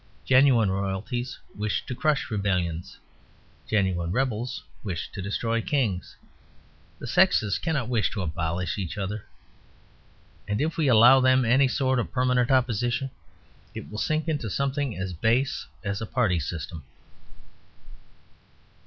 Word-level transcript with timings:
Genuine 0.25 0.71
royalties 0.71 1.37
wish 1.55 1.85
to 1.85 1.93
crush 1.93 2.31
rebellions. 2.31 2.97
Genuine 3.67 4.11
rebels 4.11 4.63
wish 4.83 5.11
to 5.11 5.21
destroy 5.21 5.61
kings. 5.61 6.15
The 6.97 7.05
sexes 7.05 7.59
cannot 7.59 7.87
wish 7.87 8.09
to 8.13 8.23
abolish 8.23 8.79
each 8.79 8.97
other; 8.97 9.25
and 10.47 10.59
if 10.59 10.75
we 10.75 10.87
allow 10.87 11.19
them 11.19 11.45
any 11.45 11.67
sort 11.67 11.99
of 11.99 12.11
permanent 12.11 12.49
opposition 12.49 13.11
it 13.75 13.91
will 13.91 13.99
sink 13.99 14.27
into 14.27 14.49
something 14.49 14.97
as 14.97 15.13
base 15.13 15.67
as 15.83 16.01
a 16.01 16.07
party 16.07 16.39
system. 16.39 16.83